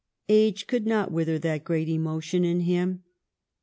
Age 0.29 0.65
could 0.65 0.87
not 0.87 1.11
wither 1.11 1.37
that 1.37 1.63
great 1.63 1.87
emotion 1.87 2.43
in 2.43 2.61
him. 2.61 3.03